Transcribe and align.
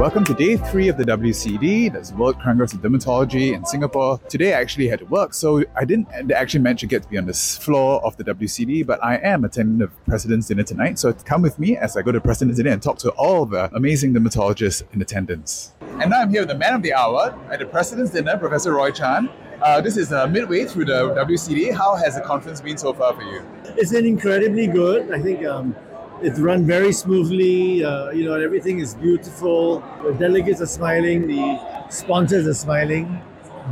welcome 0.00 0.24
to 0.24 0.32
day 0.32 0.56
three 0.56 0.88
of 0.88 0.96
the 0.96 1.04
WCD, 1.04 1.92
that's 1.92 2.10
World 2.12 2.40
Congress 2.40 2.72
of 2.72 2.80
Dermatology 2.80 3.52
in 3.52 3.66
Singapore. 3.66 4.18
Today 4.30 4.54
I 4.54 4.60
actually 4.62 4.88
had 4.88 5.00
to 5.00 5.04
work, 5.04 5.34
so 5.34 5.62
I 5.76 5.84
didn't 5.84 6.08
actually 6.32 6.60
manage 6.60 6.80
to 6.80 6.86
get 6.86 7.02
to 7.02 7.08
be 7.10 7.18
on 7.18 7.26
this 7.26 7.58
floor 7.58 8.02
of 8.02 8.16
the 8.16 8.24
WCD, 8.24 8.86
but 8.86 8.98
I 9.04 9.16
am 9.16 9.44
attending 9.44 9.76
the 9.76 9.88
President's 10.08 10.48
Dinner 10.48 10.62
tonight, 10.62 10.98
so 10.98 11.12
come 11.12 11.42
with 11.42 11.58
me 11.58 11.76
as 11.76 11.98
I 11.98 12.02
go 12.02 12.12
to 12.12 12.20
President's 12.20 12.56
Dinner 12.56 12.70
and 12.70 12.82
talk 12.82 12.96
to 13.00 13.10
all 13.10 13.44
the 13.44 13.70
amazing 13.74 14.14
dermatologists 14.14 14.84
in 14.94 15.02
attendance. 15.02 15.74
And 15.82 16.08
now 16.08 16.22
I'm 16.22 16.30
here 16.30 16.40
with 16.40 16.48
the 16.48 16.54
man 16.54 16.72
of 16.72 16.82
the 16.82 16.94
hour 16.94 17.38
at 17.52 17.58
the 17.58 17.66
President's 17.66 18.10
Dinner, 18.10 18.38
Professor 18.38 18.72
Roy 18.72 18.92
Chan. 18.92 19.28
Uh, 19.60 19.82
this 19.82 19.98
is 19.98 20.14
uh, 20.14 20.26
midway 20.26 20.64
through 20.64 20.86
the 20.86 21.10
WCD. 21.14 21.74
How 21.74 21.94
has 21.94 22.14
the 22.14 22.22
conference 22.22 22.62
been 22.62 22.78
so 22.78 22.94
far 22.94 23.12
for 23.12 23.22
you? 23.22 23.44
It's 23.76 23.92
been 23.92 24.06
incredibly 24.06 24.66
good. 24.66 25.12
I 25.12 25.20
think 25.20 25.44
um, 25.44 25.76
it's 26.22 26.38
run 26.38 26.64
very 26.66 26.92
smoothly. 26.92 27.84
Uh, 27.84 28.10
you 28.10 28.24
know, 28.24 28.34
everything 28.34 28.78
is 28.80 28.94
beautiful. 28.94 29.80
The 30.02 30.12
delegates 30.14 30.60
are 30.60 30.66
smiling. 30.66 31.26
The 31.26 31.88
sponsors 31.88 32.46
are 32.46 32.54
smiling. 32.54 33.20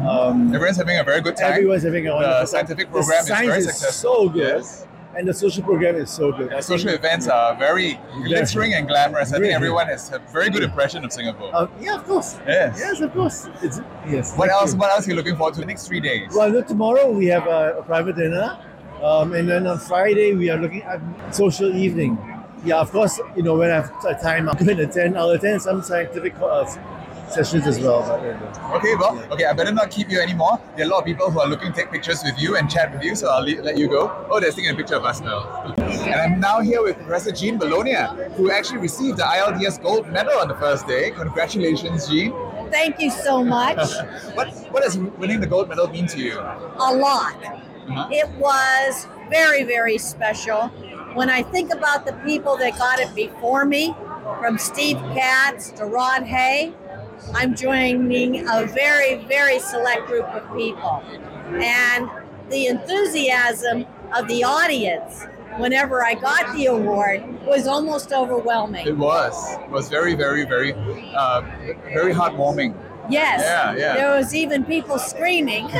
Um, 0.08 0.54
Everyone's 0.54 0.76
having 0.76 0.98
a 0.98 1.04
very 1.04 1.20
good 1.20 1.36
time. 1.36 1.52
Everyone's 1.52 1.82
having 1.82 2.06
a 2.06 2.10
The 2.12 2.46
scientific 2.46 2.90
program 2.90 3.24
the 3.26 3.32
is 3.32 3.40
very 3.40 3.62
successful. 3.62 4.14
so 4.24 4.28
good, 4.28 4.58
Yes. 4.58 4.86
and 5.16 5.26
the 5.26 5.34
social 5.34 5.62
program 5.64 5.96
is 5.96 6.08
so 6.10 6.30
good. 6.30 6.50
The 6.50 6.60
social 6.60 6.90
events 6.90 7.26
are 7.26 7.56
very 7.56 7.98
glittering 8.24 8.74
and 8.74 8.86
glamorous. 8.86 9.32
I 9.32 9.40
think 9.40 9.52
everyone 9.52 9.86
has 9.88 10.12
a 10.12 10.20
very 10.32 10.50
good 10.50 10.62
impression 10.62 11.04
of 11.04 11.12
Singapore. 11.12 11.50
Uh, 11.52 11.66
yeah, 11.80 11.96
of 11.96 12.04
course. 12.04 12.36
Yes. 12.46 12.76
Yes, 12.78 13.00
of 13.00 13.12
course. 13.12 13.48
It's 13.62 13.80
yes. 14.06 14.36
What 14.36 14.50
else? 14.50 14.72
you. 14.74 14.78
What 14.78 14.90
else 14.92 15.06
are 15.06 15.10
you 15.10 15.16
looking 15.16 15.36
forward 15.36 15.54
to 15.54 15.60
the 15.60 15.66
next 15.66 15.88
three 15.88 16.00
days? 16.00 16.32
Well, 16.34 16.62
tomorrow 16.62 17.10
we 17.10 17.26
have 17.26 17.46
a, 17.48 17.78
a 17.78 17.82
private 17.82 18.14
dinner, 18.16 18.56
um, 19.02 19.32
and 19.34 19.48
then 19.48 19.66
on 19.66 19.78
Friday 19.80 20.34
we 20.34 20.48
are 20.50 20.58
looking 20.58 20.82
at 20.82 21.00
social 21.34 21.74
evening. 21.74 22.16
Yeah, 22.64 22.76
of 22.80 22.90
course. 22.90 23.20
You 23.36 23.42
know, 23.42 23.56
when 23.56 23.70
I 23.70 23.76
have 23.76 24.20
time, 24.22 24.48
I'm 24.48 24.56
going 24.64 24.76
to 24.76 24.84
attend. 24.84 25.16
I'll 25.16 25.30
attend 25.30 25.62
some 25.62 25.82
scientific 25.82 26.34
uh, 26.40 26.64
sessions 27.28 27.66
as 27.66 27.78
well. 27.80 28.00
But, 28.02 28.20
uh, 28.60 28.76
Okay, 28.76 28.94
well, 28.96 29.18
okay, 29.32 29.44
I 29.44 29.52
better 29.52 29.72
not 29.72 29.90
keep 29.90 30.10
you 30.10 30.20
anymore. 30.20 30.60
There 30.76 30.84
are 30.84 30.88
a 30.88 30.92
lot 30.92 30.98
of 31.00 31.04
people 31.04 31.30
who 31.30 31.40
are 31.40 31.46
looking 31.46 31.72
to 31.72 31.78
take 31.80 31.90
pictures 31.90 32.22
with 32.24 32.38
you 32.38 32.56
and 32.56 32.70
chat 32.70 32.92
with 32.92 33.02
you, 33.02 33.14
so 33.14 33.28
I'll 33.30 33.42
le- 33.42 33.62
let 33.62 33.78
you 33.78 33.88
go. 33.88 34.10
Oh, 34.30 34.40
they're 34.40 34.50
taking 34.50 34.70
a 34.70 34.74
picture 34.74 34.96
of 34.96 35.04
us 35.04 35.20
now. 35.20 35.74
And 35.78 36.14
I'm 36.14 36.40
now 36.40 36.60
here 36.60 36.82
with 36.82 36.96
Professor 36.96 37.32
Jean 37.32 37.58
Bologna, 37.58 37.94
who 38.36 38.50
actually 38.50 38.78
received 38.78 39.18
the 39.18 39.24
ILDS 39.24 39.82
gold 39.82 40.08
medal 40.08 40.38
on 40.38 40.48
the 40.48 40.56
first 40.56 40.86
day. 40.86 41.10
Congratulations, 41.12 42.08
Jean. 42.08 42.32
Thank 42.70 43.00
you 43.00 43.10
so 43.10 43.42
much. 43.44 43.78
What 44.34 44.48
what 44.72 44.82
does 44.82 44.98
winning 44.98 45.40
the 45.40 45.46
gold 45.46 45.68
medal 45.68 45.88
mean 45.88 46.06
to 46.08 46.18
you? 46.18 46.38
A 46.38 46.92
lot. 46.94 47.36
Uh-huh. 47.44 48.08
It 48.10 48.28
was 48.38 49.06
very, 49.30 49.62
very 49.64 49.96
special. 49.98 50.70
When 51.14 51.30
I 51.30 51.42
think 51.42 51.72
about 51.72 52.06
the 52.06 52.12
people 52.24 52.56
that 52.58 52.78
got 52.78 53.00
it 53.00 53.14
before 53.14 53.64
me, 53.64 53.94
from 54.38 54.58
Steve 54.58 54.98
Katz 55.14 55.70
to 55.72 55.84
Rod 55.86 56.22
Hay, 56.22 56.72
I'm 57.34 57.56
joining 57.56 58.46
a 58.48 58.66
very, 58.66 59.16
very 59.24 59.58
select 59.58 60.06
group 60.06 60.26
of 60.26 60.56
people. 60.56 61.02
And 61.60 62.08
the 62.50 62.66
enthusiasm 62.66 63.86
of 64.14 64.28
the 64.28 64.44
audience 64.44 65.26
whenever 65.56 66.04
I 66.04 66.14
got 66.14 66.54
the 66.54 66.66
award 66.66 67.24
was 67.44 67.66
almost 67.66 68.12
overwhelming. 68.12 68.86
It 68.86 68.96
was. 68.96 69.54
It 69.54 69.70
was 69.70 69.88
very, 69.88 70.14
very, 70.14 70.44
very, 70.44 70.72
uh, 71.16 71.40
very 71.92 72.12
heartwarming. 72.14 72.74
Yes. 73.08 73.40
Yeah, 73.42 73.74
yeah. 73.76 73.94
There 73.94 74.16
was 74.16 74.34
even 74.34 74.64
people 74.64 74.98
screaming. 74.98 75.68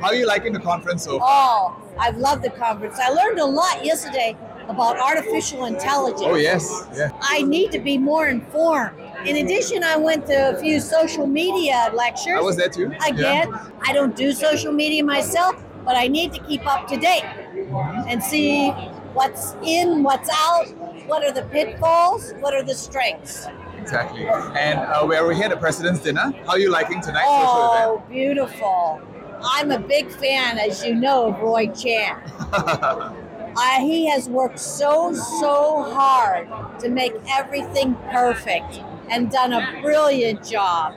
How 0.00 0.08
are 0.08 0.14
you 0.14 0.26
liking 0.26 0.52
the 0.52 0.60
conference 0.60 1.04
so 1.04 1.18
far? 1.18 1.28
Oh, 1.28 1.76
I've 1.98 2.16
loved 2.18 2.42
the 2.42 2.50
conference. 2.50 2.98
I 2.98 3.08
learned 3.08 3.38
a 3.38 3.44
lot 3.44 3.84
yesterday 3.84 4.36
about 4.68 4.98
artificial 4.98 5.64
intelligence. 5.66 6.22
Oh 6.24 6.34
yes, 6.34 6.86
yeah. 6.94 7.10
I 7.20 7.42
need 7.42 7.72
to 7.72 7.78
be 7.78 7.98
more 7.98 8.28
informed. 8.28 8.98
In 9.24 9.36
addition, 9.36 9.82
I 9.84 9.96
went 9.96 10.26
to 10.26 10.56
a 10.56 10.60
few 10.60 10.80
social 10.80 11.26
media 11.26 11.90
lectures. 11.94 12.34
I 12.36 12.40
was 12.40 12.56
there 12.56 12.68
too. 12.68 12.92
Again, 13.06 13.52
I 13.86 13.92
don't 13.92 14.14
do 14.14 14.32
social 14.32 14.72
media 14.72 15.02
myself, 15.04 15.62
but 15.84 15.96
I 15.96 16.08
need 16.08 16.32
to 16.34 16.40
keep 16.40 16.66
up 16.66 16.88
to 16.88 16.96
date 16.96 17.22
mm-hmm. 17.22 18.08
and 18.08 18.22
see 18.22 18.70
what's 19.14 19.54
in, 19.62 20.02
what's 20.02 20.28
out, 20.30 20.66
what 21.06 21.24
are 21.24 21.32
the 21.32 21.42
pitfalls, 21.44 22.34
what 22.40 22.52
are 22.54 22.62
the 22.62 22.74
strengths. 22.74 23.46
Exactly. 23.86 24.26
And 24.26 24.80
uh, 24.80 25.04
we're 25.06 25.32
here 25.32 25.44
at 25.44 25.50
the 25.50 25.56
President's 25.56 26.00
Dinner. 26.00 26.32
How 26.44 26.52
are 26.52 26.58
you 26.58 26.70
liking 26.70 27.00
tonight's 27.00 27.28
social 27.28 27.46
Oh, 27.46 28.02
beautiful. 28.10 29.00
I'm 29.40 29.70
a 29.70 29.78
big 29.78 30.10
fan, 30.10 30.58
as 30.58 30.84
you 30.84 30.92
know, 30.92 31.28
of 31.28 31.40
Roy 31.40 31.68
Chan. 31.68 32.20
Uh, 33.58 33.80
he 33.80 34.04
has 34.04 34.28
worked 34.28 34.58
so, 34.58 35.14
so 35.14 35.82
hard 35.84 36.46
to 36.78 36.90
make 36.90 37.14
everything 37.30 37.94
perfect 38.12 38.82
and 39.08 39.30
done 39.30 39.54
a 39.54 39.80
brilliant 39.80 40.44
job. 40.44 40.92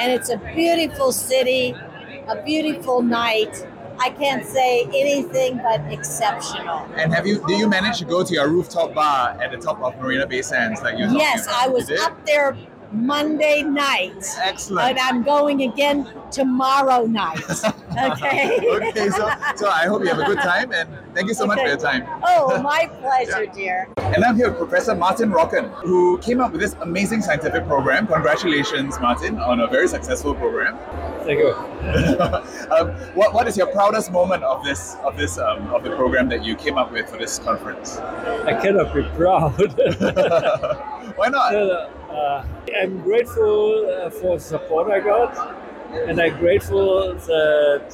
And 0.00 0.10
it's 0.10 0.30
a 0.30 0.38
beautiful 0.54 1.12
city, 1.12 1.74
a 2.26 2.42
beautiful 2.42 3.02
night. 3.02 3.67
I 4.00 4.10
can't 4.10 4.44
say 4.44 4.82
anything 4.84 5.58
but 5.58 5.80
exceptional. 5.92 6.86
and 6.96 7.12
have 7.12 7.26
you? 7.26 7.44
Do 7.46 7.54
you 7.54 7.68
manage 7.68 7.98
to 7.98 8.04
go 8.04 8.22
to 8.24 8.32
your 8.32 8.48
rooftop 8.48 8.94
bar 8.94 9.30
at 9.42 9.50
the 9.50 9.58
top 9.58 9.80
of 9.82 9.96
Marina 10.00 10.26
Bay 10.26 10.42
Sands, 10.42 10.80
like 10.82 10.98
you? 10.98 11.06
Yes, 11.10 11.46
about? 11.46 11.66
I 11.66 11.68
was 11.68 11.90
up 11.90 12.24
there 12.26 12.56
Monday 12.92 13.62
night. 13.62 14.24
Excellent. 14.40 14.90
And 14.90 14.98
I'm 14.98 15.22
going 15.22 15.62
again 15.62 16.08
tomorrow 16.30 17.04
night. 17.06 17.40
Okay. 17.98 18.60
okay, 18.60 19.08
so 19.08 19.28
so 19.56 19.68
I 19.68 19.86
hope 19.86 20.02
you 20.02 20.08
have 20.08 20.20
a 20.20 20.24
good 20.24 20.38
time, 20.38 20.70
and 20.72 20.88
thank 21.14 21.26
you 21.26 21.34
so 21.34 21.46
much 21.46 21.58
for 21.58 21.66
your 21.66 21.76
time. 21.76 22.06
Oh, 22.22 22.62
my 22.62 22.88
pleasure, 23.00 23.46
dear. 23.46 23.88
And 23.96 24.22
I'm 24.24 24.36
here 24.36 24.50
with 24.50 24.58
Professor 24.58 24.94
Martin 24.94 25.30
Rocken, 25.30 25.68
who 25.82 26.18
came 26.18 26.40
up 26.40 26.52
with 26.52 26.60
this 26.60 26.76
amazing 26.80 27.22
scientific 27.22 27.66
program. 27.66 28.06
Congratulations, 28.06 29.00
Martin, 29.00 29.40
on 29.40 29.58
a 29.60 29.66
very 29.66 29.88
successful 29.88 30.32
program. 30.32 30.78
Thank 31.28 31.40
you. 31.40 31.52
um, 32.72 32.88
what, 33.14 33.34
what 33.34 33.46
is 33.46 33.56
your 33.56 33.66
proudest 33.66 34.10
moment 34.10 34.42
of 34.42 34.64
this 34.64 34.96
of 35.04 35.16
this 35.16 35.38
um, 35.38 35.68
of 35.74 35.84
the 35.84 35.90
program 35.90 36.28
that 36.30 36.42
you 36.42 36.56
came 36.56 36.78
up 36.78 36.90
with 36.90 37.08
for 37.10 37.18
this 37.18 37.38
conference? 37.38 37.98
I 37.98 38.58
cannot 38.62 38.94
be 38.94 39.02
proud. 39.14 39.52
Why 41.16 41.28
not? 41.28 41.54
uh, 41.54 42.44
I'm 42.80 43.02
grateful 43.02 43.86
uh, 43.90 44.10
for 44.10 44.38
the 44.38 44.42
support 44.42 44.90
I 44.90 45.00
got, 45.00 45.32
and 45.92 46.18
I'm 46.18 46.38
grateful 46.38 47.14
that 47.14 47.90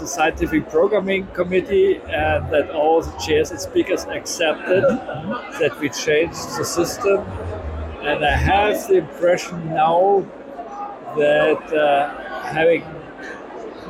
the 0.00 0.06
scientific 0.06 0.70
programming 0.70 1.26
committee 1.28 1.96
and 1.96 2.50
that 2.52 2.70
all 2.70 3.02
the 3.02 3.12
chairs 3.18 3.50
and 3.50 3.60
speakers 3.60 4.04
accepted 4.04 4.82
that 4.82 5.76
we 5.78 5.90
changed 5.90 6.56
the 6.58 6.64
system. 6.64 7.18
And 8.02 8.24
I 8.24 8.34
have 8.34 8.88
the 8.88 8.94
impression 8.94 9.74
now 9.74 10.24
that 11.16 11.72
uh, 11.72 12.21
having 12.52 12.84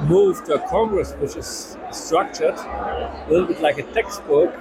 moved 0.09 0.47
to 0.47 0.55
a 0.55 0.69
Congress 0.69 1.13
which 1.21 1.37
is 1.37 1.77
structured 1.91 2.55
a 2.57 3.27
little 3.29 3.47
bit 3.47 3.61
like 3.61 3.79
a 3.79 3.83
textbook, 3.95 4.53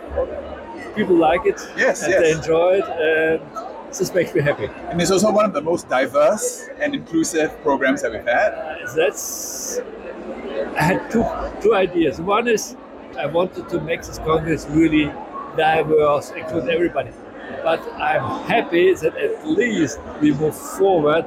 people 0.95 1.16
like 1.16 1.45
it 1.45 1.59
Yes, 1.78 2.03
and 2.03 2.12
yes. 2.12 2.22
they 2.22 2.31
enjoy 2.31 2.79
it, 2.81 2.85
and 2.85 3.41
this 3.89 4.13
makes 4.13 4.34
me 4.34 4.41
happy. 4.41 4.66
And 4.89 5.01
it's 5.01 5.12
also 5.12 5.31
one 5.31 5.45
of 5.45 5.53
the 5.53 5.62
most 5.62 5.89
diverse 5.89 6.67
and 6.79 6.94
inclusive 6.95 7.50
programs 7.63 8.01
that 8.01 8.12
we've 8.12 8.23
had. 8.25 8.53
Uh, 8.53 8.94
That's 8.95 9.79
I 10.78 10.83
had 10.83 11.12
two 11.12 11.25
two 11.62 11.73
ideas. 11.75 12.19
One 12.22 12.47
is 12.47 12.75
I 13.18 13.25
wanted 13.25 13.68
to 13.69 13.79
make 13.81 14.01
this 14.03 14.19
congress 14.19 14.66
really 14.69 15.12
diverse, 15.57 16.31
include 16.31 16.69
everybody. 16.69 17.12
But 17.63 17.81
I'm 17.94 18.45
happy 18.45 18.94
that 18.94 19.16
at 19.18 19.45
least 19.47 20.00
we 20.22 20.31
move 20.33 20.56
forward 20.56 21.25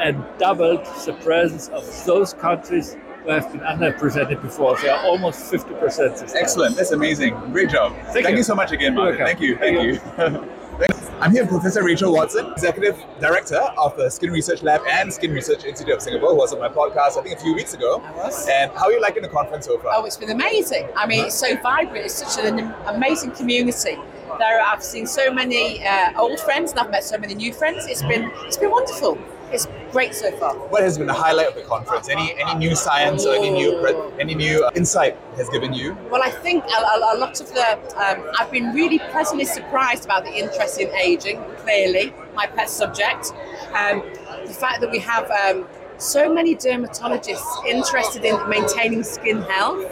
and 0.00 0.24
doubled 0.38 0.84
the 1.04 1.12
presence 1.14 1.68
of 1.68 1.84
those 2.06 2.34
countries 2.34 2.96
who 3.24 3.30
have 3.30 3.50
been 3.52 3.60
underrepresented 3.60 4.40
before. 4.42 4.76
They 4.80 4.88
are 4.88 5.04
almost 5.04 5.52
50% 5.52 5.80
this 5.80 6.32
time. 6.32 6.42
Excellent. 6.42 6.76
That's 6.76 6.92
amazing. 6.92 7.34
Great 7.52 7.70
job. 7.70 7.94
Thank 8.12 8.28
you. 8.28 8.36
you. 8.36 8.42
so 8.42 8.54
much 8.54 8.72
again, 8.72 8.94
You're 8.94 9.04
Martin. 9.04 9.26
Thank 9.26 9.40
you. 9.40 9.56
Thank 9.56 9.82
you. 9.82 9.96
Thanks. 9.96 11.10
I'm 11.20 11.32
here 11.32 11.42
with 11.42 11.50
Professor 11.50 11.82
Rachel 11.82 12.12
Watson, 12.12 12.52
Executive 12.52 12.96
Director 13.20 13.58
of 13.76 13.96
the 13.96 14.08
Skin 14.08 14.30
Research 14.30 14.62
Lab 14.62 14.82
and 14.88 15.12
Skin 15.12 15.32
Research 15.32 15.64
Institute 15.64 15.94
of 15.94 16.00
Singapore, 16.00 16.30
who 16.30 16.36
was 16.36 16.52
on 16.52 16.60
my 16.60 16.68
podcast, 16.68 17.18
I 17.18 17.22
think, 17.22 17.36
a 17.36 17.40
few 17.40 17.54
weeks 17.54 17.74
ago. 17.74 18.00
I 18.04 18.12
was. 18.12 18.46
And 18.48 18.70
how 18.70 18.84
are 18.84 18.92
you 18.92 19.00
liking 19.00 19.22
the 19.22 19.28
conference 19.28 19.66
so 19.66 19.78
far? 19.78 19.90
Oh, 19.96 20.04
it's 20.04 20.16
been 20.16 20.30
amazing. 20.30 20.88
I 20.94 21.08
mean, 21.08 21.24
it's 21.24 21.34
so 21.34 21.56
vibrant. 21.60 22.04
It's 22.04 22.14
such 22.14 22.44
an 22.44 22.72
amazing 22.86 23.32
community. 23.32 23.96
There, 24.38 24.62
I've 24.64 24.84
seen 24.84 25.06
so 25.08 25.32
many 25.32 25.84
uh, 25.84 26.12
old 26.16 26.38
friends, 26.38 26.70
and 26.70 26.78
I've 26.78 26.90
met 26.90 27.02
so 27.02 27.18
many 27.18 27.34
new 27.34 27.52
friends. 27.52 27.86
It's 27.88 28.02
been, 28.02 28.30
it's 28.44 28.56
been 28.56 28.70
wonderful. 28.70 29.18
It's 29.52 29.66
great 29.92 30.14
so 30.14 30.30
far. 30.38 30.54
What 30.54 30.82
has 30.82 30.98
been 30.98 31.06
the 31.06 31.12
highlight 31.12 31.48
of 31.48 31.54
the 31.54 31.62
conference? 31.62 32.08
Any 32.08 32.34
any 32.38 32.54
new 32.54 32.74
science 32.74 33.24
or 33.24 33.34
any 33.34 33.50
new 33.50 33.86
any 34.18 34.34
new 34.34 34.64
uh, 34.64 34.70
insight 34.74 35.16
has 35.36 35.48
given 35.48 35.72
you? 35.72 35.96
Well, 36.10 36.22
I 36.22 36.30
think 36.30 36.64
a, 36.64 36.80
a, 36.82 37.14
a 37.14 37.18
lot 37.18 37.40
of 37.40 37.48
the, 37.48 37.72
um, 37.96 38.30
I've 38.38 38.50
been 38.50 38.74
really 38.74 38.98
pleasantly 38.98 39.44
surprised 39.44 40.04
about 40.04 40.24
the 40.24 40.32
interest 40.32 40.78
in 40.80 40.88
aging. 40.94 41.42
Clearly, 41.58 42.12
my 42.34 42.46
pet 42.46 42.68
subject. 42.68 43.32
Um, 43.74 44.02
the 44.46 44.54
fact 44.54 44.80
that 44.80 44.90
we 44.90 44.98
have 44.98 45.30
um, 45.30 45.66
so 45.98 46.32
many 46.32 46.54
dermatologists 46.54 47.66
interested 47.66 48.24
in 48.24 48.48
maintaining 48.48 49.02
skin 49.02 49.42
health. 49.42 49.84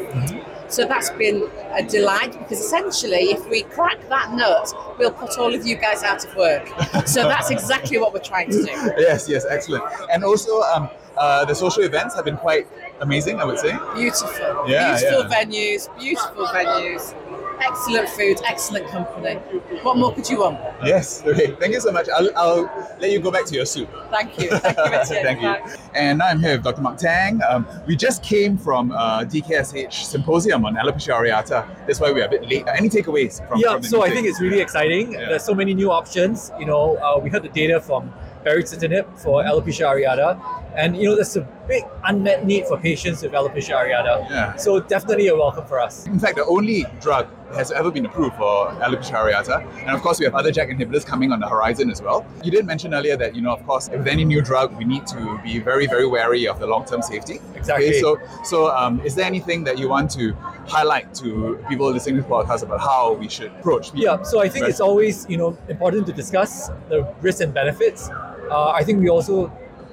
So 0.68 0.86
that's 0.86 1.10
been 1.10 1.48
a 1.72 1.82
delight 1.82 2.32
because 2.32 2.60
essentially, 2.60 3.30
if 3.30 3.48
we 3.48 3.62
crack 3.62 3.98
that 4.08 4.32
nut, 4.32 4.72
we'll 4.98 5.10
put 5.12 5.38
all 5.38 5.54
of 5.54 5.66
you 5.66 5.76
guys 5.76 6.02
out 6.02 6.24
of 6.24 6.34
work. 6.36 6.66
So 7.06 7.22
that's 7.22 7.50
exactly 7.50 7.98
what 7.98 8.12
we're 8.12 8.20
trying 8.20 8.50
to 8.50 8.62
do. 8.62 8.66
Yes, 8.98 9.28
yes, 9.28 9.44
excellent. 9.48 9.84
And 10.12 10.24
also, 10.24 10.60
um, 10.62 10.88
uh, 11.16 11.44
the 11.44 11.54
social 11.54 11.82
events 11.82 12.14
have 12.14 12.24
been 12.24 12.36
quite 12.36 12.66
amazing, 13.00 13.40
I 13.40 13.44
would 13.44 13.58
say. 13.58 13.76
Beautiful, 13.94 14.68
Yeah, 14.68 14.98
beautiful 14.98 15.30
yeah. 15.30 15.44
venues, 15.44 15.98
beautiful 15.98 16.46
venues, 16.46 17.14
excellent 17.60 18.08
food, 18.08 18.40
excellent 18.44 18.88
company. 18.88 19.34
What 19.82 19.96
more 19.96 20.14
could 20.14 20.28
you 20.28 20.40
want? 20.40 20.58
Yes, 20.84 21.22
okay. 21.26 21.52
Thank 21.52 21.74
you 21.74 21.80
so 21.80 21.92
much. 21.92 22.08
I'll, 22.14 22.30
I'll 22.36 22.96
let 23.00 23.10
you 23.10 23.20
go 23.20 23.30
back 23.30 23.46
to 23.46 23.54
your 23.54 23.66
soup. 23.66 23.88
Thank 24.10 24.38
you, 24.38 24.50
thank 24.50 24.76
you, 24.78 25.16
Thank 25.22 25.42
you. 25.42 25.76
And 25.94 26.18
now 26.18 26.26
I'm 26.26 26.40
here 26.40 26.52
with 26.52 26.64
Dr. 26.64 26.82
Mark 26.82 26.98
Tang. 26.98 27.40
Um, 27.48 27.66
we 27.86 27.96
just 27.96 28.22
came 28.22 28.56
from 28.56 28.92
uh, 28.92 29.20
DKSH 29.20 29.92
symposium 29.92 30.64
on 30.64 30.76
alopecia 30.76 31.14
areata. 31.14 31.66
That's 31.86 32.00
why 32.00 32.12
we're 32.12 32.26
a 32.26 32.28
bit 32.28 32.48
late. 32.48 32.64
Any 32.68 32.88
takeaways 32.88 33.46
from? 33.48 33.60
Yeah, 33.60 33.72
from 33.72 33.82
the 33.82 33.88
so 33.88 34.02
I 34.02 34.10
think 34.10 34.26
it's 34.26 34.40
really 34.40 34.60
exciting. 34.60 35.12
Yeah. 35.12 35.28
There's 35.30 35.44
so 35.44 35.54
many 35.54 35.74
new 35.74 35.90
options. 35.90 36.52
You 36.58 36.66
know, 36.66 36.96
uh, 36.96 37.18
we 37.18 37.30
heard 37.30 37.42
the 37.42 37.48
data 37.48 37.80
from 37.80 38.12
baricitinib 38.44 39.18
for 39.18 39.42
alopecia 39.42 39.86
areata, 39.86 40.40
and 40.74 40.96
you 40.96 41.08
know, 41.08 41.14
there's 41.14 41.36
a 41.36 41.55
big 41.66 41.84
unmet 42.04 42.46
need 42.46 42.66
for 42.66 42.78
patients 42.78 43.22
with 43.22 43.32
alopecia 43.32 43.74
areata. 43.76 44.28
Yeah. 44.30 44.56
So 44.56 44.80
definitely 44.80 45.28
a 45.28 45.36
welcome 45.36 45.66
for 45.66 45.80
us. 45.80 46.06
In 46.06 46.18
fact, 46.18 46.36
the 46.36 46.44
only 46.46 46.84
drug 47.00 47.28
that 47.50 47.58
has 47.58 47.72
ever 47.72 47.90
been 47.90 48.06
approved 48.06 48.36
for 48.36 48.68
alopecia 48.84 49.14
areata, 49.14 49.66
and 49.80 49.90
of 49.90 50.02
course 50.02 50.18
we 50.18 50.24
have 50.24 50.34
other 50.34 50.50
JAK 50.50 50.70
inhibitors 50.70 51.04
coming 51.04 51.32
on 51.32 51.40
the 51.40 51.48
horizon 51.48 51.90
as 51.90 52.02
well. 52.02 52.26
You 52.42 52.50
did 52.50 52.66
mention 52.66 52.94
earlier 52.94 53.16
that 53.16 53.34
you 53.34 53.42
know, 53.42 53.52
of 53.52 53.64
course, 53.66 53.88
with 53.88 54.06
any 54.06 54.24
new 54.24 54.42
drug, 54.42 54.76
we 54.76 54.84
need 54.84 55.06
to 55.08 55.40
be 55.42 55.58
very, 55.58 55.86
very 55.86 56.06
wary 56.06 56.46
of 56.46 56.58
the 56.58 56.66
long-term 56.66 57.02
safety. 57.02 57.40
Exactly. 57.54 57.88
Okay, 57.88 58.00
so, 58.00 58.18
so 58.44 58.74
um, 58.74 59.00
is 59.00 59.14
there 59.14 59.26
anything 59.26 59.64
that 59.64 59.78
you 59.78 59.88
want 59.88 60.10
to 60.12 60.32
highlight 60.66 61.14
to 61.14 61.64
people 61.68 61.90
listening 61.90 62.16
to 62.16 62.22
the 62.22 62.28
podcast 62.28 62.62
about 62.62 62.80
how 62.80 63.12
we 63.14 63.28
should 63.28 63.52
approach? 63.52 63.92
people? 63.92 64.00
Yeah, 64.00 64.22
so 64.22 64.40
I 64.40 64.48
think 64.48 64.66
it's 64.66 64.80
always 64.80 65.26
you 65.28 65.36
know 65.36 65.56
important 65.68 66.06
to 66.06 66.12
discuss 66.12 66.68
the 66.88 67.12
risks 67.20 67.40
and 67.40 67.52
benefits. 67.52 68.08
Uh, 68.50 68.70
I 68.70 68.84
think 68.84 69.00
we 69.00 69.08
also 69.08 69.50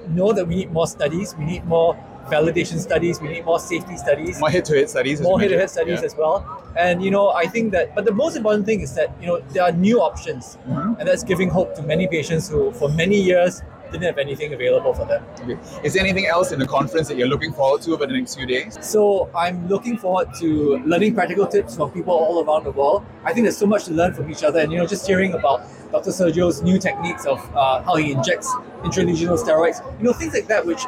know 0.09 0.33
that 0.33 0.47
we 0.47 0.55
need 0.55 0.71
more 0.71 0.88
studies. 0.88 1.35
We 1.38 1.45
need 1.45 1.65
more 1.65 1.95
validation 2.29 2.79
studies. 2.79 3.19
We 3.21 3.27
need 3.29 3.45
more 3.45 3.59
safety 3.59 3.97
studies. 3.97 4.39
more 4.39 4.50
head-to-head 4.50 4.89
studies. 4.89 5.21
more 5.21 5.39
head-to-head 5.39 5.69
studies 5.69 6.00
Yeah. 6.00 6.05
as 6.05 6.15
well. 6.15 6.45
And 6.77 7.03
you 7.03 7.11
know, 7.11 7.29
I 7.29 7.45
think 7.47 7.71
that, 7.73 7.94
but 7.95 8.05
the 8.05 8.13
most 8.13 8.35
important 8.38 8.65
thing 8.65 8.81
is 8.81 8.94
that 8.95 9.09
you 9.21 9.27
know 9.27 9.41
there 9.51 9.63
are 9.63 9.71
new 9.71 10.00
options, 10.01 10.57
Mhm. 10.69 11.00
and 11.00 11.07
that's 11.07 11.23
giving 11.23 11.50
hope 11.50 11.75
to 11.75 11.81
many 11.83 12.07
patients 12.07 12.47
who, 12.50 12.71
for 12.71 12.89
many 12.89 13.17
years, 13.17 13.61
didn't 13.93 14.05
have 14.05 14.17
anything 14.17 14.53
available 14.53 14.93
for 14.93 15.05
them. 15.05 15.23
Okay. 15.39 15.57
Is 15.83 15.93
there 15.93 16.03
anything 16.03 16.25
else 16.25 16.51
in 16.51 16.59
the 16.59 16.67
conference 16.67 17.07
that 17.07 17.17
you're 17.17 17.27
looking 17.27 17.53
forward 17.53 17.81
to 17.83 17.93
over 17.93 18.05
the 18.05 18.13
next 18.13 18.35
few 18.35 18.45
days? 18.45 18.77
So 18.81 19.29
I'm 19.35 19.67
looking 19.67 19.97
forward 19.97 20.29
to 20.39 20.77
learning 20.85 21.13
practical 21.13 21.47
tips 21.47 21.75
from 21.77 21.91
people 21.91 22.13
all 22.13 22.43
around 22.43 22.65
the 22.65 22.71
world. 22.71 23.05
I 23.23 23.33
think 23.33 23.45
there's 23.45 23.57
so 23.57 23.65
much 23.65 23.85
to 23.85 23.93
learn 23.93 24.13
from 24.13 24.29
each 24.29 24.43
other, 24.43 24.59
and 24.59 24.71
you 24.71 24.77
know, 24.77 24.87
just 24.87 25.07
hearing 25.07 25.33
about 25.33 25.61
Dr. 25.91 26.09
Sergio's 26.09 26.61
new 26.61 26.79
techniques 26.79 27.25
of 27.25 27.39
uh, 27.55 27.83
how 27.83 27.95
he 27.95 28.11
injects 28.11 28.51
intralesional 28.81 29.37
steroids, 29.37 29.79
you 29.99 30.05
know, 30.05 30.13
things 30.13 30.33
like 30.33 30.47
that, 30.47 30.65
which 30.65 30.83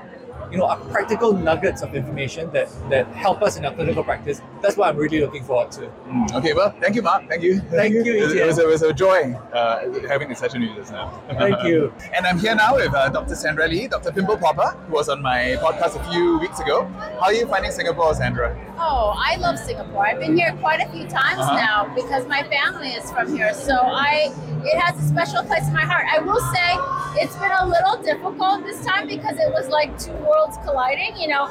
you 0.55 0.61
know 0.61 0.67
are 0.67 0.77
practical 0.95 1.33
nuggets 1.33 1.81
of 1.81 1.93
information 1.95 2.49
that 2.51 2.69
that 2.89 3.05
help 3.07 3.41
us 3.41 3.57
in 3.57 3.65
our 3.65 3.73
clinical 3.73 4.03
practice. 4.03 4.41
That's 4.61 4.77
what 4.77 4.87
I'm 4.89 4.97
really 4.97 5.19
looking 5.19 5.43
forward 5.43 5.71
to. 5.73 5.81
Mm, 6.07 6.33
Okay, 6.39 6.53
well, 6.53 6.73
thank 6.81 6.95
you, 6.95 7.01
Mark. 7.01 7.27
Thank 7.27 7.43
you. 7.43 7.59
Thank 7.59 7.93
you, 7.93 8.01
It, 8.01 8.37
it 8.37 8.45
was, 8.47 8.57
it 8.57 8.67
was 8.67 8.81
a 8.81 8.93
joy 8.93 9.33
uh, 9.53 10.07
having 10.07 10.29
this 10.29 10.39
session 10.39 10.61
with 10.61 10.69
you 10.69 10.75
just 10.77 10.91
now. 10.93 11.07
Thank 11.43 11.63
you. 11.63 11.93
and 12.15 12.25
I'm 12.25 12.39
here 12.39 12.55
now 12.55 12.75
with 12.75 12.93
uh, 12.93 13.09
Dr. 13.09 13.35
Sandra 13.35 13.67
Lee, 13.67 13.87
Dr. 13.87 14.11
Pimple 14.11 14.37
Popper, 14.37 14.69
who 14.87 14.93
was 14.93 15.09
on 15.09 15.21
my 15.21 15.57
podcast 15.65 15.99
a 15.99 16.03
few 16.11 16.39
weeks 16.39 16.59
ago. 16.59 16.85
How 17.19 17.27
are 17.31 17.33
you 17.33 17.45
finding 17.47 17.71
Singapore, 17.71 18.13
Sandra? 18.15 18.55
Oh, 18.77 19.13
I 19.17 19.35
love 19.37 19.59
Singapore. 19.59 20.05
I've 20.07 20.19
been 20.19 20.37
here 20.37 20.53
quite 20.61 20.79
a 20.81 20.89
few 20.91 21.03
times 21.07 21.39
Uh-huh. 21.39 21.55
now 21.67 21.93
because 21.95 22.25
my 22.27 22.43
family 22.43 22.89
is 22.89 23.11
from 23.11 23.35
here. 23.35 23.53
So 23.53 23.75
I 23.75 24.33
it 24.73 24.77
has 24.79 24.97
a 25.03 25.07
special 25.07 25.43
place 25.43 25.67
in 25.67 25.73
my 25.73 25.85
heart. 25.91 26.05
I 26.11 26.19
will 26.19 26.41
say 26.55 26.69
it's 27.17 27.35
been 27.37 27.51
a 27.51 27.65
little 27.65 28.01
difficult 28.01 28.63
this 28.63 28.83
time 28.85 29.07
because 29.07 29.37
it 29.37 29.51
was 29.53 29.67
like 29.69 29.97
two 29.99 30.13
worlds 30.13 30.57
colliding, 30.63 31.15
you 31.17 31.27
know. 31.27 31.47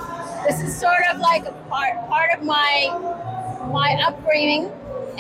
This 0.47 0.61
is 0.63 0.79
sort 0.79 1.03
of 1.13 1.21
like 1.21 1.45
a 1.47 1.53
part 1.69 1.95
part 2.09 2.31
of 2.39 2.45
my 2.45 2.91
my 3.73 3.95
upbringing. 4.07 4.71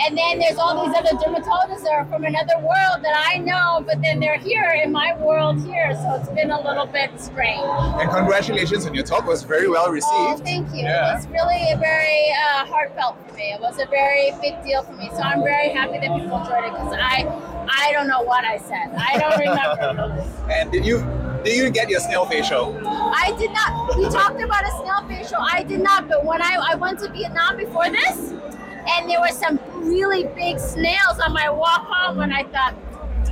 And 0.06 0.18
then 0.18 0.40
there's 0.40 0.58
all 0.58 0.84
these 0.84 0.92
other 0.96 1.16
dermatologists 1.22 1.84
that 1.84 1.92
are 1.92 2.04
from 2.06 2.24
another 2.24 2.58
world 2.58 2.98
that 3.04 3.14
I 3.32 3.38
know, 3.38 3.80
but 3.86 4.02
then 4.02 4.18
they're 4.18 4.38
here 4.38 4.68
in 4.82 4.90
my 4.90 5.16
world 5.18 5.64
here. 5.64 5.94
So 5.94 6.14
it's 6.16 6.28
been 6.30 6.50
a 6.50 6.60
little 6.60 6.86
bit 6.86 7.10
strange. 7.20 7.62
And 7.62 8.10
congratulations 8.10 8.86
on 8.86 8.94
your 8.94 9.04
talk. 9.04 9.22
It 9.22 9.28
was 9.28 9.44
very 9.44 9.68
well 9.68 9.84
Oh, 9.86 9.92
received. 9.92 10.42
thank 10.44 10.66
you. 10.74 10.82
Yeah. 10.82 11.12
It 11.12 11.14
was 11.18 11.28
really 11.28 11.70
a 11.70 11.76
very 11.78 12.24
uh, 12.32 12.66
heartfelt 12.66 13.16
for 13.28 13.34
me. 13.36 13.52
It 13.52 13.60
was 13.60 13.78
a 13.78 13.86
very 13.86 14.32
big 14.42 14.60
deal 14.64 14.82
for 14.82 14.94
me. 14.94 15.10
So 15.10 15.18
I'm 15.22 15.44
very 15.44 15.68
happy 15.68 15.92
that 15.98 16.10
people 16.10 16.38
enjoyed 16.42 16.64
it 16.64 16.72
because 16.72 16.92
I, 16.98 17.22
I 17.68 17.92
don't 17.92 18.08
know 18.08 18.22
what 18.22 18.44
I 18.44 18.58
said. 18.58 18.94
I 18.96 19.18
don't 19.18 19.38
remember. 19.38 20.30
And 20.50 20.70
did 20.70 20.84
you 20.84 20.98
did 21.44 21.56
you 21.56 21.70
get 21.70 21.88
your 21.88 22.00
snail 22.00 22.26
facial? 22.26 22.76
I 22.86 23.34
did 23.38 23.50
not. 23.52 23.96
We 23.98 24.08
talked 24.08 24.40
about 24.40 24.64
a 24.64 24.70
snail 24.80 25.06
facial. 25.08 25.38
I 25.40 25.62
did 25.62 25.80
not. 25.80 26.08
But 26.08 26.24
when 26.24 26.40
I, 26.42 26.72
I 26.72 26.74
went 26.74 27.00
to 27.00 27.10
Vietnam 27.10 27.56
before 27.56 27.90
this, 27.90 28.32
and 28.88 29.08
there 29.08 29.20
were 29.20 29.32
some 29.32 29.58
really 29.74 30.24
big 30.34 30.58
snails 30.58 31.18
on 31.24 31.32
my 31.32 31.50
walk 31.50 31.86
home, 31.86 32.20
and 32.20 32.32
I 32.32 32.44
thought, 32.44 32.74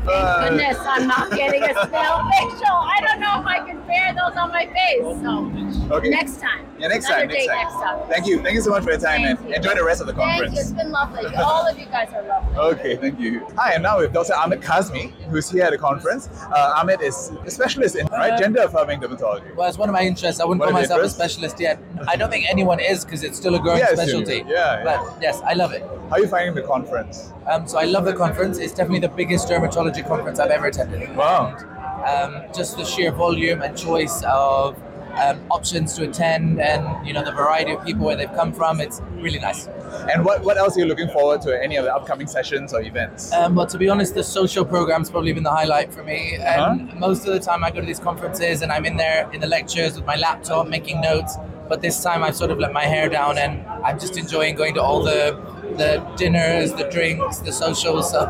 Uh, 0.07 0.49
goodness, 0.49 0.79
I'm 0.81 1.07
not 1.07 1.31
getting 1.31 1.63
a 1.63 1.73
snail 1.73 2.29
facial. 2.31 2.67
I 2.67 2.99
don't 3.07 3.21
know 3.21 3.41
if 3.41 3.47
I 3.47 3.65
can 3.67 3.81
bear 3.87 4.13
those 4.15 4.37
on 4.37 4.51
my 4.51 4.67
face. 4.67 5.03
So 5.23 5.95
Okay. 5.95 6.09
next 6.09 6.41
time. 6.41 6.67
Yeah, 6.79 6.89
next 6.89 7.07
Another 7.07 7.21
time. 7.21 7.29
Next 7.29 7.41
date 7.41 7.49
time. 7.49 7.57
next 7.59 7.75
time. 7.75 8.09
Thank 8.09 8.27
you. 8.27 8.43
Thank 8.43 8.55
you 8.55 8.61
so 8.63 8.71
much 8.71 8.83
for 8.83 8.91
your 8.91 8.99
time 8.99 9.23
Thank 9.23 9.41
and 9.41 9.49
you. 9.51 9.55
enjoy 9.57 9.75
the 9.75 9.85
rest 9.85 10.01
of 10.01 10.07
the 10.09 10.15
Thank 10.15 10.29
conference. 10.31 10.55
you. 10.55 10.61
It's 10.63 10.71
been 10.73 10.91
lovely. 10.91 11.27
All 11.37 11.69
of 11.69 11.79
you 11.79 11.87
guys 11.87 12.09
are 12.15 12.23
lovely. 12.27 12.57
Okay, 12.57 12.97
thank 12.97 13.21
you. 13.21 13.47
Hi, 13.57 13.75
I'm 13.75 13.83
now 13.83 13.99
with 13.99 14.13
Dr. 14.13 14.35
Ahmed 14.35 14.61
Kazmi, 14.63 15.13
who's 15.31 15.49
here 15.51 15.65
at 15.65 15.71
the 15.71 15.79
conference. 15.79 16.29
Uh, 16.51 16.75
Ahmed 16.79 17.01
is 17.03 17.31
a 17.45 17.51
specialist 17.51 17.95
in 17.97 18.07
right, 18.07 18.37
gender 18.39 18.63
affirming 18.63 19.01
dermatology. 19.01 19.55
Well, 19.55 19.69
it's 19.69 19.79
one 19.79 19.89
of 19.89 19.93
my 19.93 20.03
interests. 20.03 20.41
I 20.41 20.45
wouldn't 20.45 20.61
One 20.61 20.71
call 20.71 20.79
of 20.83 20.89
your 20.89 20.99
myself 20.99 21.07
a 21.07 21.15
specialist 21.15 21.61
yet. 21.61 21.79
I 22.09 22.17
don't 22.17 22.31
think 22.31 22.47
anyone 22.51 22.81
is 22.81 23.05
because 23.05 23.23
it's 23.23 23.37
still 23.39 23.55
a 23.55 23.61
growing 23.61 23.79
Yeah, 23.81 23.93
specialty. 23.95 24.39
Yeah, 24.49 24.83
yeah. 24.83 24.85
But 24.85 25.23
yes, 25.23 25.41
I 25.43 25.53
love 25.53 25.73
it. 25.73 25.83
How 26.09 26.17
are 26.17 26.21
you 26.21 26.27
finding 26.29 26.55
the 26.55 26.63
conference? 26.63 27.33
Um, 27.47 27.67
so 27.69 27.79
I 27.79 27.85
love 27.85 28.05
the 28.05 28.13
conference. 28.15 28.59
It's 28.59 28.73
definitely 28.73 29.01
the 29.01 29.09
biggest 29.09 29.49
dermatology 29.49 29.92
conference 30.01 30.39
I've 30.39 30.51
ever 30.51 30.67
attended. 30.69 31.15
Wow. 31.15 31.55
Um, 32.07 32.43
just 32.57 32.79
the 32.79 32.85
sheer 32.85 33.13
volume 33.13 33.61
and 33.61 33.77
choice 33.77 34.23
of 34.25 34.77
um, 35.23 35.39
options 35.51 35.95
to 35.97 36.05
attend, 36.09 36.59
and 36.59 37.07
you 37.07 37.13
know 37.13 37.23
the 37.23 37.33
variety 37.33 37.73
of 37.73 37.85
people 37.85 38.07
where 38.07 38.17
they've 38.17 38.33
come 38.33 38.51
from. 38.53 38.81
It's 38.81 39.03
really 39.17 39.39
nice. 39.39 39.67
And 40.13 40.25
what, 40.25 40.43
what 40.43 40.57
else 40.57 40.75
are 40.77 40.81
you 40.81 40.87
looking 40.87 41.09
forward 41.09 41.43
to 41.43 41.63
any 41.63 41.77
of 41.77 41.85
the 41.85 41.95
upcoming 41.95 42.27
sessions 42.27 42.73
or 42.73 42.81
events? 42.81 43.31
Um, 43.33 43.55
but 43.55 43.69
to 43.69 43.79
be 43.79 43.91
honest, 43.91 44.15
the 44.15 44.25
social 44.25 44.65
program's 44.65 45.11
probably 45.11 45.33
been 45.35 45.43
the 45.43 45.51
highlight 45.51 45.93
for 45.93 46.03
me. 46.03 46.37
And 46.37 46.89
Uh-huh. 46.91 46.99
most 46.99 47.27
of 47.27 47.35
the 47.35 47.41
time, 47.41 47.63
I 47.63 47.71
go 47.71 47.81
to 47.81 47.87
these 47.87 48.01
conferences 48.01 48.63
and 48.63 48.73
I'm 48.73 48.87
in 48.87 48.97
there 48.97 49.29
in 49.35 49.41
the 49.41 49.47
lectures 49.47 49.95
with 49.97 50.07
my 50.07 50.17
laptop 50.17 50.67
making 50.67 51.03
notes. 51.03 51.37
But 51.69 51.83
this 51.83 52.03
time, 52.03 52.23
I've 52.25 52.35
sort 52.35 52.51
of 52.51 52.59
let 52.59 52.73
my 52.73 52.85
hair 52.85 53.09
down 53.11 53.37
and 53.39 53.65
I'm 53.85 53.99
just 54.01 54.17
enjoying 54.17 54.55
going 54.57 54.75
to 54.75 54.83
all 54.83 55.03
the 55.05 55.37
the 55.77 55.99
dinners, 56.17 56.73
the 56.73 56.85
drinks, 56.91 57.39
the 57.39 57.53
socials. 57.53 58.11
So 58.11 58.21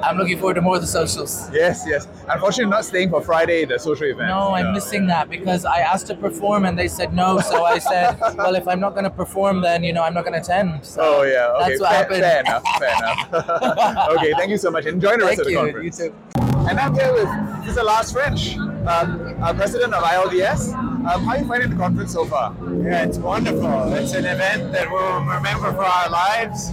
I'm 0.02 0.16
looking 0.16 0.38
forward 0.38 0.54
to 0.54 0.60
more 0.60 0.76
of 0.76 0.80
the 0.82 0.86
socials. 0.86 1.48
yes, 1.52 1.84
yes. 1.86 2.06
Unfortunately, 2.28 2.70
not 2.70 2.84
staying 2.84 3.10
for 3.10 3.20
Friday, 3.20 3.64
the 3.64 3.78
social 3.78 4.06
event. 4.06 4.28
No, 4.28 4.54
I'm 4.54 4.66
Yeah. 4.66 4.72
missing 4.72 5.06
that 5.08 5.28
because 5.28 5.64
I 5.64 5.78
asked 5.80 6.06
to 6.08 6.14
perform 6.14 6.64
and 6.66 6.78
they 6.78 6.88
said 6.88 7.12
no. 7.14 7.40
So 7.40 7.64
I 7.64 7.78
said, 7.78 8.18
well, 8.36 8.54
if 8.54 8.68
I'm 8.68 8.80
not 8.80 8.90
going 8.92 9.04
to 9.04 9.10
perform, 9.10 9.60
then 9.62 9.82
you 9.82 9.92
know 9.92 10.02
I'm 10.02 10.14
not 10.14 10.24
going 10.24 10.34
to 10.34 10.40
attend. 10.40 10.84
So 10.84 11.00
Oh 11.02 11.22
yeah, 11.22 11.48
okay. 11.62 11.68
That's 11.70 11.80
what 11.80 11.90
fair, 11.90 11.98
happened. 11.98 12.20
fair 12.20 12.40
enough, 12.40 12.64
fair 12.78 12.94
enough. 12.98 14.08
okay, 14.18 14.32
thank 14.38 14.50
you 14.50 14.58
so 14.58 14.70
much. 14.70 14.86
Enjoy 14.86 15.16
the 15.16 15.24
rest 15.24 15.28
Thank 15.28 15.38
of 15.40 15.44
the 15.46 15.52
you. 15.52 15.82
You 15.84 15.90
too. 15.90 16.14
And 16.68 16.78
I'm 16.80 16.94
here 16.94 17.12
with 17.12 17.28
Mr. 17.66 17.84
Lars 17.84 18.10
French, 18.12 18.56
um, 18.86 19.34
president 19.56 19.92
of 19.94 20.02
ILDS. 20.02 20.72
Um, 21.06 21.22
how 21.24 21.32
are 21.32 21.38
you 21.38 21.44
finding 21.46 21.68
the 21.68 21.76
conference 21.76 22.14
so 22.14 22.24
far? 22.24 22.56
Yeah, 22.82 23.04
it's 23.04 23.18
wonderful. 23.18 23.92
It's 23.92 24.14
an 24.14 24.24
event 24.24 24.72
that 24.72 24.90
we'll 24.90 25.20
remember 25.20 25.70
for 25.72 25.84
our 25.84 26.08
lives. 26.08 26.70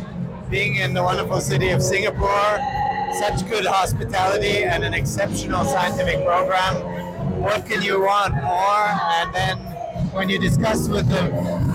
Being 0.50 0.78
in 0.78 0.94
the 0.94 1.04
wonderful 1.04 1.42
city 1.42 1.70
of 1.72 1.82
Singapore, 1.82 2.58
such 3.20 3.46
good 3.50 3.66
hospitality 3.66 4.64
and 4.64 4.86
an 4.86 4.94
exceptional 4.94 5.66
scientific 5.66 6.24
program. 6.26 7.42
What 7.42 7.66
can 7.66 7.82
you 7.82 8.00
want 8.00 8.36
more? 8.36 8.88
And 9.20 9.36
then 9.36 9.58
when 10.14 10.30
you 10.30 10.40
discuss 10.40 10.88
with 10.88 11.10
the, 11.10 11.24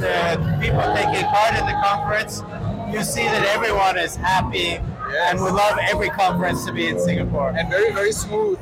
the 0.00 0.58
people 0.58 0.80
taking 0.94 1.26
part 1.28 1.54
in 1.58 1.66
the 1.66 1.78
conference, 1.84 2.40
you 2.90 3.04
see 3.04 3.24
that 3.24 3.44
everyone 3.54 3.98
is 3.98 4.16
happy 4.16 4.78
and 5.28 5.40
would 5.42 5.52
love 5.52 5.78
every 5.90 6.08
conference 6.08 6.64
to 6.64 6.72
be 6.72 6.88
in 6.88 6.98
Singapore. 6.98 7.50
And 7.50 7.68
very, 7.68 7.92
very 7.92 8.12
smooth. 8.12 8.58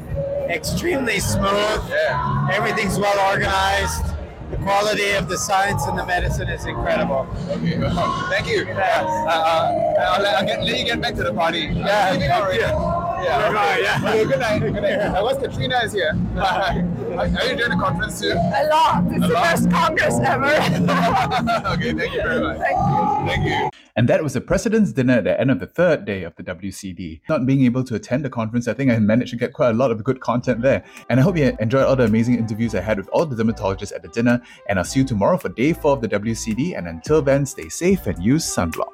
Extremely 0.50 1.20
smooth. 1.20 1.82
Yeah. 1.88 2.48
Everything's 2.52 2.98
well 2.98 3.18
organized. 3.32 4.04
The 4.50 4.56
quality 4.58 5.12
of 5.12 5.28
the 5.28 5.38
science 5.38 5.86
and 5.86 5.98
the 5.98 6.04
medicine 6.06 6.48
is 6.48 6.64
incredible. 6.66 7.26
Okay, 7.48 7.78
well, 7.78 8.28
thank 8.30 8.46
you. 8.46 8.66
Uh, 8.68 8.72
uh, 8.72 9.94
I'll, 10.12 10.22
let, 10.22 10.36
I'll 10.36 10.46
get, 10.46 10.62
let 10.62 10.78
you 10.78 10.84
get 10.84 11.00
back 11.00 11.14
to 11.14 11.24
the 11.24 11.32
party. 11.32 11.60
Yeah, 11.72 12.12
you. 12.12 12.20
Yeah, 12.20 13.50
Right, 13.50 13.82
yeah. 13.82 14.00
Okay, 14.04 14.24
good 14.24 14.38
night. 14.38 14.58
Good 14.60 14.74
night. 14.74 14.92
Uh, 14.98 15.22
what's 15.22 15.38
Katrina 15.38 15.80
is 15.82 15.92
here. 15.92 16.12
are 17.18 17.26
you 17.26 17.38
enjoying 17.52 17.70
the 17.70 17.76
conference 17.76 18.20
too? 18.20 18.32
A 18.32 18.66
lot. 18.68 19.04
It's 19.08 19.24
A 19.24 19.28
the 19.28 19.34
lot? 19.34 19.42
best 19.44 19.70
Congress 19.70 20.18
ever. 20.20 20.46
okay, 21.74 21.92
thank 21.92 22.12
you 22.14 22.22
very 22.22 22.40
much. 22.40 22.58
Thank 22.58 23.44
you. 23.46 23.70
And 23.96 24.08
that 24.08 24.22
was 24.22 24.32
the 24.32 24.40
President's 24.40 24.92
Dinner 24.92 25.14
at 25.14 25.24
the 25.24 25.40
end 25.40 25.50
of 25.52 25.60
the 25.60 25.66
third 25.66 26.04
day 26.04 26.24
of 26.24 26.34
the 26.34 26.42
WCD. 26.42 27.20
Not 27.28 27.46
being 27.46 27.64
able 27.64 27.84
to 27.84 27.94
attend 27.94 28.24
the 28.24 28.30
conference, 28.30 28.66
I 28.66 28.74
think 28.74 28.90
I 28.90 28.98
managed 28.98 29.30
to 29.30 29.36
get 29.36 29.52
quite 29.52 29.70
a 29.70 29.74
lot 29.74 29.92
of 29.92 30.02
good 30.02 30.20
content 30.20 30.62
there. 30.62 30.84
And 31.08 31.20
I 31.20 31.22
hope 31.22 31.36
you 31.36 31.56
enjoyed 31.60 31.84
all 31.84 31.94
the 31.94 32.04
amazing 32.04 32.36
interviews 32.36 32.74
I 32.74 32.80
had 32.80 32.98
with 32.98 33.08
all 33.08 33.24
the 33.24 33.36
dermatologists 33.40 33.94
at 33.94 34.02
the 34.02 34.08
dinner. 34.08 34.42
And 34.68 34.78
I'll 34.78 34.84
see 34.84 35.00
you 35.00 35.06
tomorrow 35.06 35.38
for 35.38 35.48
day 35.50 35.72
four 35.72 35.92
of 35.92 36.00
the 36.00 36.08
WCD. 36.08 36.76
And 36.76 36.88
until 36.88 37.22
then, 37.22 37.46
stay 37.46 37.68
safe 37.68 38.06
and 38.08 38.22
use 38.22 38.44
sunblock. 38.44 38.90